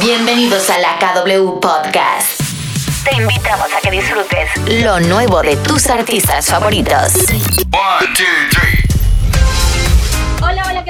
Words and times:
Bienvenidos 0.00 0.70
a 0.70 0.78
la 0.78 0.98
KW 0.98 1.58
Podcast. 1.60 2.40
Te 3.04 3.16
invitamos 3.16 3.66
a 3.76 3.80
que 3.80 3.90
disfrutes 3.90 4.50
lo 4.84 5.00
nuevo 5.00 5.42
de 5.42 5.56
tus 5.56 5.88
artistas 5.88 6.46
favoritos. 6.46 7.14
One, 7.72 8.06
two, 8.16 8.24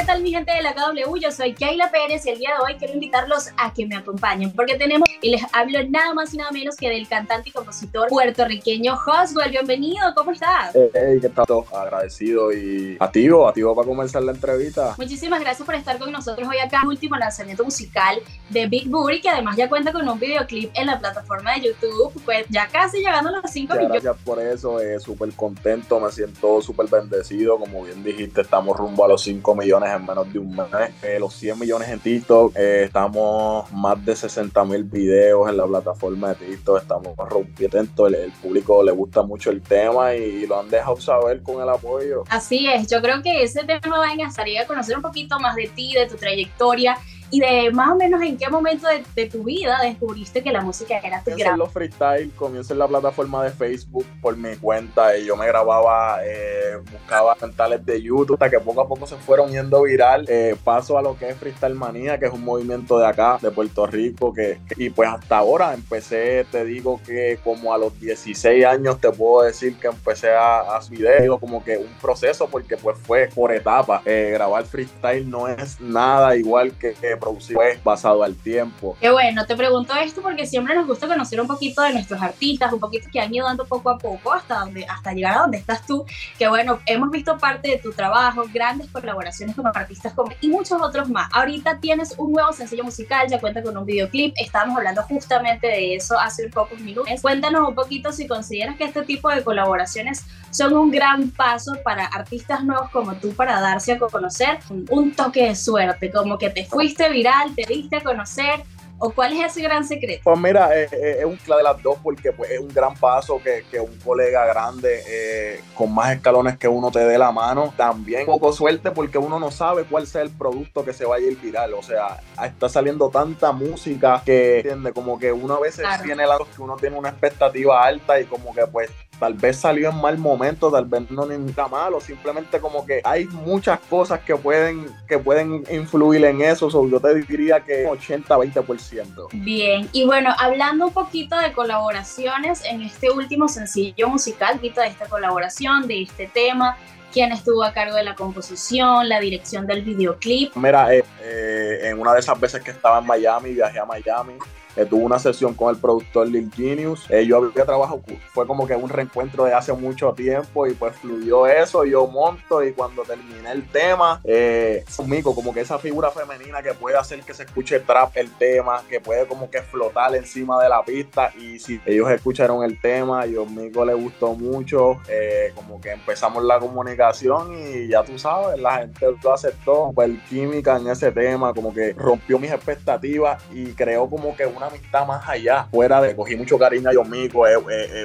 tal 0.08 0.22
mi 0.22 0.30
gente 0.30 0.50
de 0.54 0.62
la 0.62 0.72
KW? 0.72 1.16
Yo 1.20 1.30
soy 1.30 1.52
Kayla 1.52 1.90
Pérez 1.90 2.24
y 2.24 2.30
el 2.30 2.38
día 2.38 2.52
de 2.56 2.64
hoy 2.64 2.78
quiero 2.78 2.94
invitarlos 2.94 3.50
a 3.58 3.74
que 3.74 3.84
me 3.84 3.94
acompañen 3.94 4.50
porque 4.52 4.76
tenemos, 4.76 5.06
y 5.20 5.28
les 5.28 5.42
hablo 5.52 5.80
nada 5.90 6.14
más 6.14 6.32
y 6.32 6.38
nada 6.38 6.50
menos 6.50 6.76
que 6.76 6.88
del 6.88 7.06
cantante 7.06 7.50
y 7.50 7.52
compositor 7.52 8.08
puertorriqueño 8.08 8.96
Joswell. 8.96 9.50
Bienvenido, 9.50 10.14
¿cómo 10.16 10.30
estás? 10.30 10.70
Hey, 10.72 10.88
hey, 10.94 11.18
¿qué 11.20 11.28
tal? 11.28 11.44
Agradecido 11.74 12.50
y 12.54 12.96
activo, 12.98 13.46
activo 13.46 13.74
para 13.74 13.86
comenzar 13.86 14.22
la 14.22 14.32
entrevista. 14.32 14.94
Muchísimas 14.96 15.40
gracias 15.40 15.66
por 15.66 15.74
estar 15.74 15.98
con 15.98 16.10
nosotros 16.10 16.48
hoy 16.48 16.56
acá. 16.56 16.80
Último 16.86 17.16
lanzamiento 17.16 17.62
musical 17.62 18.18
de 18.48 18.66
Big 18.66 18.88
Booty, 18.88 19.20
que 19.20 19.28
además 19.28 19.58
ya 19.58 19.68
cuenta 19.68 19.92
con 19.92 20.08
un 20.08 20.18
videoclip 20.18 20.70
en 20.72 20.86
la 20.86 20.98
plataforma 20.98 21.52
de 21.52 21.68
YouTube, 21.68 22.18
pues 22.24 22.46
ya 22.48 22.66
casi 22.68 23.00
llegando 23.00 23.28
a 23.28 23.40
los 23.42 23.50
5 23.50 23.74
Muchas 23.74 23.76
millones. 23.76 24.02
gracias 24.02 24.24
por 24.24 24.40
eso, 24.40 24.80
eh, 24.80 24.98
súper 25.00 25.34
contento, 25.34 26.00
me 26.00 26.10
siento 26.10 26.62
súper 26.62 26.86
bendecido. 26.86 27.58
Como 27.58 27.82
bien 27.82 28.02
dijiste, 28.02 28.40
estamos 28.40 28.74
rumbo 28.74 29.04
a 29.04 29.08
los 29.08 29.20
5 29.20 29.54
millones 29.54 29.97
en 29.97 29.97
menos 30.06 30.32
de 30.32 30.38
un 30.38 30.54
mes. 30.54 30.66
Eh, 31.02 31.18
los 31.18 31.34
100 31.34 31.58
millones 31.58 31.88
en 31.88 32.00
TikTok, 32.00 32.56
eh, 32.56 32.84
estamos 32.84 33.70
más 33.72 34.04
de 34.04 34.14
60 34.14 34.64
mil 34.64 34.84
videos 34.84 35.48
en 35.48 35.56
la 35.56 35.66
plataforma 35.66 36.28
de 36.34 36.46
TikTok, 36.46 36.82
estamos 36.82 37.16
rompiendo. 37.16 38.06
El, 38.06 38.14
el 38.14 38.32
público 38.32 38.82
le 38.82 38.92
gusta 38.92 39.22
mucho 39.22 39.50
el 39.50 39.60
tema 39.62 40.14
y 40.14 40.46
lo 40.46 40.60
han 40.60 40.68
dejado 40.68 41.00
saber 41.00 41.42
con 41.42 41.62
el 41.62 41.68
apoyo. 41.68 42.24
Así 42.30 42.68
es, 42.68 42.88
yo 42.88 43.00
creo 43.00 43.22
que 43.22 43.42
ese 43.42 43.64
tema 43.64 43.98
va 43.98 44.06
a 44.06 44.14
a 44.56 44.66
conocer 44.66 44.96
un 44.96 45.02
poquito 45.02 45.38
más 45.38 45.56
de 45.56 45.68
ti, 45.68 45.94
de 45.94 46.06
tu 46.06 46.16
trayectoria 46.16 46.96
y 47.30 47.40
de 47.40 47.70
más 47.72 47.90
o 47.90 47.96
menos 47.96 48.22
en 48.22 48.36
qué 48.36 48.48
momento 48.48 48.86
de, 48.88 49.02
de 49.14 49.28
tu 49.30 49.44
vida 49.44 49.78
descubriste 49.82 50.42
que 50.42 50.52
la 50.52 50.60
música 50.60 50.98
era 50.98 51.22
tu 51.22 51.32
gran 51.36 51.58
los 51.58 51.72
freestyle, 51.72 52.30
comienzo 52.36 52.72
en 52.72 52.78
la 52.78 52.88
plataforma 52.88 53.44
de 53.44 53.50
Facebook 53.50 54.06
por 54.20 54.36
mi 54.36 54.56
cuenta 54.56 55.16
y 55.16 55.26
yo 55.26 55.36
me 55.36 55.46
grababa, 55.46 56.20
eh, 56.24 56.76
buscaba 56.92 57.34
cantales 57.36 57.84
de 57.84 58.00
YouTube 58.02 58.34
hasta 58.34 58.50
que 58.50 58.60
poco 58.60 58.80
a 58.82 58.88
poco 58.88 59.06
se 59.06 59.16
fueron 59.16 59.50
yendo 59.50 59.82
viral. 59.82 60.24
Eh, 60.28 60.56
paso 60.64 60.96
a 60.98 61.02
lo 61.02 61.16
que 61.18 61.28
es 61.30 61.36
Freestyle 61.36 61.74
Manía, 61.74 62.18
que 62.18 62.26
es 62.26 62.32
un 62.32 62.44
movimiento 62.44 62.98
de 62.98 63.06
acá, 63.06 63.38
de 63.40 63.50
Puerto 63.50 63.86
Rico, 63.86 64.32
que, 64.32 64.60
que- 64.68 64.82
y 64.84 64.90
pues 64.90 65.08
hasta 65.08 65.38
ahora 65.38 65.74
empecé, 65.74 66.44
te 66.50 66.64
digo 66.64 67.00
que 67.04 67.38
como 67.44 67.72
a 67.74 67.78
los 67.78 67.98
16 68.00 68.64
años 68.64 69.00
te 69.00 69.10
puedo 69.10 69.42
decir 69.44 69.76
que 69.78 69.88
empecé 69.88 70.30
a, 70.34 70.76
a 70.76 70.82
subir 70.82 70.98
video, 70.98 71.38
como 71.38 71.62
que 71.62 71.76
un 71.76 71.92
proceso 72.00 72.48
porque 72.48 72.76
pues 72.76 72.98
fue 72.98 73.28
por 73.34 73.52
etapa. 73.52 74.02
Eh, 74.04 74.30
grabar 74.32 74.64
freestyle 74.64 75.28
no 75.28 75.46
es 75.48 75.80
nada 75.80 76.34
igual 76.36 76.72
que, 76.72 76.94
que 76.94 77.16
producir, 77.18 77.54
pues 77.56 77.82
basado 77.84 78.22
al 78.22 78.34
tiempo. 78.34 78.96
Qué 79.00 79.10
bueno, 79.10 79.44
te 79.46 79.56
pregunto 79.56 79.94
esto 79.94 80.22
porque 80.22 80.46
siempre 80.46 80.74
nos 80.74 80.86
gusta 80.86 81.06
conocer 81.06 81.40
un 81.40 81.46
poquito 81.46 81.82
de 81.82 81.92
nuestros 81.92 82.20
artistas, 82.22 82.72
un 82.72 82.80
poquito 82.80 83.08
que 83.12 83.20
han 83.20 83.34
ido 83.34 83.46
dando 83.46 83.64
poco 83.66 83.90
a 83.90 83.98
poco 83.98 84.32
hasta, 84.32 84.60
donde, 84.60 84.84
hasta 84.86 85.12
llegar 85.12 85.36
a 85.36 85.40
donde 85.42 85.58
estás 85.58 85.84
tú. 85.86 86.04
Que 86.38 86.48
bueno, 86.48 86.78
hemos 86.86 87.10
visto 87.10 87.36
parte 87.38 87.68
de 87.70 87.78
tu 87.78 87.92
trabajo, 87.92 88.44
grandes 88.52 88.88
colaboraciones 88.90 89.54
con 89.56 89.66
artistas 89.66 90.12
como, 90.14 90.32
y 90.40 90.48
muchos 90.48 90.80
otros 90.80 91.08
más. 91.08 91.28
Ahorita 91.32 91.78
tienes 91.80 92.14
un 92.18 92.32
nuevo 92.32 92.52
sencillo 92.52 92.84
musical, 92.84 93.26
ya 93.28 93.40
cuenta 93.40 93.62
con 93.62 93.76
un 93.76 93.84
videoclip. 93.84 94.34
Estábamos 94.36 94.78
hablando 94.78 95.02
justamente 95.02 95.66
de 95.66 95.94
eso 95.94 96.18
hace 96.18 96.48
pocos 96.48 96.78
minutos. 96.80 97.10
Cuéntanos 97.20 97.68
un 97.68 97.74
poquito 97.74 98.12
si 98.12 98.26
consideras 98.26 98.76
que 98.76 98.84
este 98.84 99.02
tipo 99.02 99.28
de 99.30 99.42
colaboraciones 99.44 100.24
son 100.50 100.74
un 100.74 100.90
gran 100.90 101.30
paso 101.30 101.72
para 101.84 102.06
artistas 102.06 102.64
nuevos 102.64 102.88
como 102.90 103.14
tú 103.14 103.32
para 103.34 103.60
darse 103.60 103.92
a 103.92 103.98
conocer. 103.98 104.58
Un- 104.90 105.08
toque 105.18 105.46
de 105.48 105.54
suerte, 105.56 106.10
como 106.12 106.38
que 106.38 106.50
te 106.50 106.64
fuiste 106.66 107.07
viral, 107.10 107.54
te 107.54 107.66
diste 107.66 107.96
a 107.96 108.00
conocer. 108.02 108.62
¿O 109.00 109.10
cuál 109.10 109.32
es 109.32 109.46
ese 109.46 109.62
gran 109.62 109.84
secreto? 109.86 110.22
Pues 110.24 110.38
mira, 110.40 110.76
eh, 110.76 110.88
eh, 110.90 111.16
es 111.20 111.24
un 111.24 111.36
clave 111.36 111.60
de 111.62 111.68
las 111.68 111.80
dos 111.80 111.98
porque 112.02 112.32
pues, 112.32 112.50
es 112.50 112.58
un 112.58 112.66
gran 112.66 112.96
paso 112.96 113.40
que, 113.40 113.64
que 113.70 113.78
un 113.78 113.96
colega 114.00 114.44
grande 114.46 115.02
eh, 115.06 115.60
con 115.74 115.94
más 115.94 116.16
escalones 116.16 116.58
que 116.58 116.66
uno 116.66 116.90
te 116.90 116.98
dé 116.98 117.16
la 117.16 117.30
mano. 117.30 117.72
También 117.76 118.26
poco 118.26 118.52
suerte 118.52 118.90
porque 118.90 119.16
uno 119.16 119.38
no 119.38 119.52
sabe 119.52 119.84
cuál 119.84 120.08
sea 120.08 120.22
el 120.22 120.30
producto 120.30 120.84
que 120.84 120.92
se 120.92 121.04
vaya 121.04 121.28
a 121.28 121.30
ir 121.30 121.40
viral. 121.40 121.74
O 121.74 121.82
sea, 121.82 122.20
está 122.44 122.68
saliendo 122.68 123.08
tanta 123.08 123.52
música 123.52 124.20
que, 124.24 124.56
entiende, 124.56 124.92
como 124.92 125.16
que 125.16 125.30
uno 125.30 125.54
a 125.54 125.60
veces 125.60 125.82
Claro. 125.82 126.02
tiene 126.02 126.26
la 126.26 126.36
que 126.36 126.60
uno 126.60 126.74
tiene 126.74 126.98
una 126.98 127.10
expectativa 127.10 127.84
alta 127.84 128.18
y 128.18 128.24
como 128.24 128.52
que 128.52 128.66
pues 128.66 128.90
tal 129.18 129.34
vez 129.34 129.56
salió 129.56 129.90
en 129.90 130.00
mal 130.00 130.18
momento, 130.18 130.70
tal 130.70 130.84
vez 130.84 131.10
no 131.10 131.26
ni 131.26 131.48
está 131.48 131.68
malo, 131.68 132.00
simplemente 132.00 132.60
como 132.60 132.86
que 132.86 133.00
hay 133.04 133.24
muchas 133.26 133.80
cosas 133.80 134.20
que 134.20 134.36
pueden, 134.36 134.86
que 135.06 135.18
pueden 135.18 135.64
influir 135.70 136.24
en 136.24 136.42
eso. 136.42 136.70
So, 136.70 136.88
yo 136.88 137.00
te 137.00 137.14
diría 137.14 137.60
que 137.60 137.86
80-20%. 137.86 139.28
Bien, 139.32 139.88
y 139.92 140.06
bueno, 140.06 140.34
hablando 140.38 140.86
un 140.86 140.92
poquito 140.92 141.38
de 141.38 141.52
colaboraciones 141.52 142.64
en 142.64 142.82
este 142.82 143.10
último 143.10 143.48
sencillo 143.48 144.08
musical, 144.08 144.56
poquito 144.56 144.80
de 144.80 144.88
esta 144.88 145.06
colaboración, 145.06 145.86
de 145.86 146.02
este 146.02 146.26
tema, 146.26 146.76
quién 147.12 147.32
estuvo 147.32 147.64
a 147.64 147.72
cargo 147.72 147.96
de 147.96 148.04
la 148.04 148.14
composición, 148.14 149.08
la 149.08 149.20
dirección 149.20 149.66
del 149.66 149.82
videoclip. 149.82 150.54
Mira, 150.56 150.94
eh, 150.94 151.04
eh, 151.22 151.80
en 151.84 151.98
una 151.98 152.12
de 152.14 152.20
esas 152.20 152.38
veces 152.38 152.62
que 152.62 152.70
estaba 152.70 152.98
en 152.98 153.06
Miami, 153.06 153.54
viajé 153.54 153.78
a 153.78 153.84
Miami, 153.84 154.34
eh, 154.78 154.86
tuve 154.86 155.02
una 155.02 155.18
sesión 155.18 155.54
con 155.54 155.74
el 155.74 155.80
productor 155.80 156.28
Lil 156.28 156.50
Genius. 156.54 157.10
Eh, 157.10 157.26
yo 157.26 157.38
había 157.38 157.64
trabajado, 157.64 158.00
fue 158.32 158.46
como 158.46 158.66
que 158.66 158.76
un 158.76 158.88
reencuentro 158.88 159.44
de 159.44 159.52
hace 159.52 159.72
mucho 159.72 160.12
tiempo 160.12 160.66
y 160.68 160.74
pues 160.74 160.94
fluyó 160.96 161.46
eso, 161.48 161.84
yo 161.84 162.06
monto 162.06 162.62
y 162.62 162.72
cuando 162.72 163.02
terminé 163.02 163.50
el 163.50 163.66
tema, 163.68 164.20
eh, 164.24 164.84
Mico, 165.06 165.34
como 165.34 165.52
que 165.52 165.60
esa 165.60 165.78
figura 165.78 166.10
femenina 166.10 166.62
que 166.62 166.74
puede 166.74 166.96
hacer 166.96 167.20
que 167.22 167.34
se 167.34 167.42
escuche 167.42 167.80
trap 167.80 168.16
el 168.16 168.30
tema, 168.30 168.82
que 168.88 169.00
puede 169.00 169.26
como 169.26 169.50
que 169.50 169.62
flotar 169.62 170.14
encima 170.14 170.62
de 170.62 170.68
la 170.68 170.84
pista 170.84 171.32
y 171.36 171.58
si 171.58 171.80
ellos 171.84 172.08
escucharon 172.10 172.62
el 172.62 172.80
tema, 172.80 173.26
yo 173.26 173.46
Mico 173.46 173.84
le 173.84 173.94
gustó 173.94 174.34
mucho, 174.34 175.00
eh, 175.08 175.52
como 175.56 175.80
que 175.80 175.90
empezamos 175.90 176.44
la 176.44 176.60
comunicación 176.60 177.58
y 177.58 177.88
ya 177.88 178.04
tú 178.04 178.18
sabes, 178.18 178.60
la 178.60 178.78
gente 178.78 179.06
lo 179.22 179.32
aceptó, 179.32 179.90
pues 179.94 180.10
química 180.28 180.76
en 180.76 180.88
ese 180.88 181.10
tema, 181.10 181.52
como 181.52 181.74
que 181.74 181.94
rompió 181.94 182.38
mis 182.38 182.52
expectativas 182.52 183.42
y 183.52 183.72
creó 183.72 184.08
como 184.08 184.36
que 184.36 184.46
una 184.46 184.67
amistad 184.68 185.06
más 185.06 185.28
allá, 185.28 185.66
fuera 185.70 186.00
de, 186.00 186.14
cogí 186.14 186.36
mucho 186.36 186.58
cariño 186.58 186.88
a 186.90 186.92
Yomico, 186.94 187.46
es, 187.46 187.56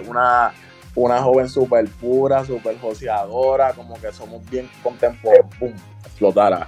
una, 0.07 0.53
una 0.95 1.21
joven 1.21 1.47
súper 1.47 1.87
pura, 1.89 2.45
súper 2.45 2.79
joseadora, 2.79 3.73
como 3.73 3.99
que 3.99 4.11
somos 4.11 4.43
bien 4.49 4.69
contemporáneos, 4.81 5.47
pum, 5.57 5.73
explotara. 6.03 6.67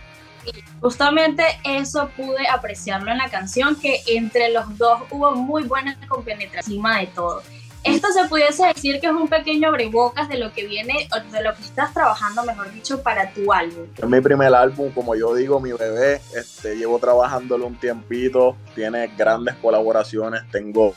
Justamente 0.79 1.43
eso 1.63 2.09
pude 2.15 2.47
apreciarlo 2.47 3.11
en 3.11 3.17
la 3.17 3.29
canción, 3.29 3.75
que 3.79 4.01
entre 4.07 4.51
los 4.51 4.77
dos 4.77 5.01
hubo 5.09 5.31
muy 5.31 5.63
buena 5.63 5.97
compenetración 6.07 6.75
encima 6.75 6.99
de 6.99 7.07
todo. 7.07 7.41
Esto 7.85 8.07
se 8.11 8.27
pudiese 8.27 8.65
decir 8.65 8.99
que 8.99 9.05
es 9.05 9.13
un 9.13 9.27
pequeño 9.27 9.69
abrebocas 9.69 10.27
de 10.27 10.37
lo 10.37 10.51
que 10.51 10.65
viene, 10.65 11.07
de 11.31 11.43
lo 11.43 11.53
que 11.53 11.61
estás 11.61 11.93
trabajando, 11.93 12.43
mejor 12.43 12.71
dicho, 12.71 13.03
para 13.03 13.31
tu 13.31 13.53
álbum. 13.53 13.85
Es 13.95 14.09
mi 14.09 14.19
primer 14.21 14.53
álbum, 14.55 14.91
como 14.91 15.15
yo 15.15 15.35
digo, 15.35 15.59
mi 15.59 15.71
bebé. 15.71 16.19
Este, 16.35 16.75
llevo 16.75 16.97
trabajándolo 16.97 17.67
un 17.67 17.75
tiempito. 17.75 18.57
Tiene 18.73 19.11
grandes 19.15 19.53
colaboraciones. 19.55 20.49
Tengo, 20.51 20.95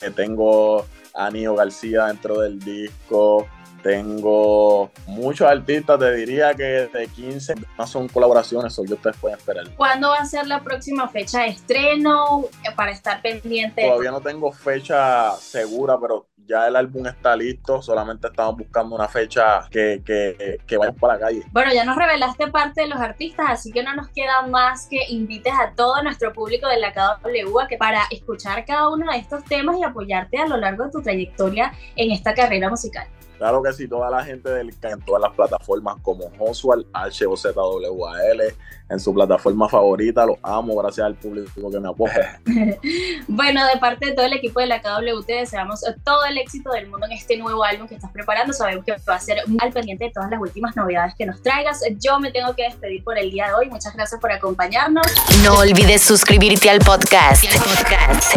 eh, 0.00 0.10
tengo 0.10 0.86
a 1.12 1.30
Nio 1.30 1.54
García 1.54 2.06
dentro 2.06 2.40
del 2.40 2.58
disco. 2.58 3.46
Tengo 3.82 4.90
muchos 5.06 5.48
artistas, 5.48 5.98
te 5.98 6.14
diría 6.14 6.54
que 6.54 6.88
de 6.92 7.08
15 7.08 7.54
no 7.76 7.86
son 7.86 8.08
colaboraciones, 8.08 8.78
o 8.78 8.84
yo 8.84 8.94
ustedes 8.94 9.16
pueden 9.16 9.38
esperar. 9.38 9.68
¿Cuándo 9.76 10.10
va 10.10 10.18
a 10.18 10.24
ser 10.24 10.46
la 10.46 10.62
próxima 10.62 11.08
fecha 11.08 11.42
de 11.42 11.48
estreno 11.48 12.44
eh, 12.64 12.72
para 12.76 12.92
estar 12.92 13.20
pendiente? 13.20 13.82
Todavía 13.82 14.12
no 14.12 14.20
tengo 14.20 14.52
fecha 14.52 15.32
segura, 15.36 15.98
pero 16.00 16.28
ya 16.46 16.68
el 16.68 16.76
álbum 16.76 17.06
está 17.06 17.34
listo. 17.36 17.82
Solamente 17.82 18.28
estamos 18.28 18.56
buscando 18.56 18.94
una 18.94 19.08
fecha 19.08 19.66
que, 19.70 20.02
que, 20.04 20.60
que 20.66 20.76
vayamos 20.76 21.00
para 21.00 21.14
la 21.14 21.20
calle. 21.20 21.42
Bueno, 21.50 21.72
ya 21.72 21.84
nos 21.84 21.96
revelaste 21.96 22.48
parte 22.48 22.82
de 22.82 22.88
los 22.88 22.98
artistas, 22.98 23.46
así 23.48 23.72
que 23.72 23.82
no 23.82 23.94
nos 23.94 24.08
queda 24.08 24.42
más 24.42 24.86
que 24.86 25.04
invites 25.08 25.52
a 25.52 25.72
todo 25.74 26.02
nuestro 26.02 26.32
público 26.32 26.68
de 26.68 26.78
la 26.78 26.92
KW 26.92 27.60
a 27.60 27.68
que 27.68 27.76
para 27.76 28.02
escuchar 28.10 28.64
cada 28.64 28.88
uno 28.88 29.10
de 29.10 29.18
estos 29.18 29.44
temas 29.44 29.76
y 29.78 29.84
apoyarte 29.84 30.38
a 30.38 30.46
lo 30.46 30.56
largo 30.56 30.84
de 30.84 30.90
tu 30.90 31.02
trayectoria 31.02 31.72
en 31.96 32.12
esta 32.12 32.34
carrera 32.34 32.68
musical. 32.68 33.06
Claro 33.38 33.62
que 33.62 33.72
sí, 33.72 33.88
toda 33.88 34.10
la 34.10 34.24
gente 34.24 34.50
del 34.50 34.72
en 34.82 35.00
todas 35.00 35.20
las 35.20 35.32
plataformas 35.32 35.96
como 36.02 36.30
Oswald, 36.38 36.86
H-O-Z-W-A-L, 36.92 38.54
en 38.88 39.00
su 39.00 39.14
plataforma 39.14 39.68
favorita, 39.68 40.26
los 40.26 40.36
amo, 40.42 40.76
gracias 40.76 41.06
al 41.06 41.14
público 41.14 41.70
que 41.70 41.80
me 41.80 41.88
apoya. 41.88 42.40
Bueno, 43.28 43.66
de 43.66 43.78
parte 43.78 44.06
de 44.06 44.12
todo 44.12 44.26
el 44.26 44.32
equipo 44.34 44.60
de 44.60 44.66
la 44.66 44.82
KW 44.82 45.22
te 45.26 45.34
deseamos 45.34 45.80
todo 46.04 46.24
el 46.24 46.38
éxito 46.38 46.70
del 46.70 46.88
mundo 46.88 47.06
en 47.06 47.12
este 47.12 47.36
nuevo 47.36 47.64
álbum 47.64 47.88
que 47.88 47.94
estás 47.94 48.10
preparando. 48.10 48.52
Sabemos 48.52 48.84
que 48.84 48.92
va 48.92 49.14
a 49.14 49.20
ser 49.20 49.38
muy 49.46 49.58
al 49.60 49.72
pendiente 49.72 50.04
de 50.04 50.10
todas 50.10 50.30
las 50.30 50.40
últimas 50.40 50.76
novedades 50.76 51.14
que 51.16 51.24
nos 51.24 51.40
traigas. 51.42 51.82
Yo 51.98 52.20
me 52.20 52.30
tengo 52.30 52.54
que 52.54 52.64
despedir 52.64 53.02
por 53.02 53.18
el 53.18 53.30
día 53.30 53.46
de 53.48 53.54
hoy. 53.54 53.70
Muchas 53.70 53.94
gracias 53.94 54.20
por 54.20 54.32
acompañarnos. 54.32 55.06
No 55.42 55.58
olvides 55.58 56.02
suscribirte 56.02 56.68
al 56.68 56.80
podcast 56.80 57.44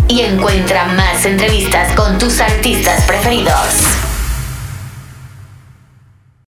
y 0.07 0.21
encuentra 0.21 0.85
más 0.85 1.25
entrevistas 1.25 1.93
con 1.95 2.17
tus 2.17 2.39
artistas 2.39 3.05
preferidos. 3.05 4.14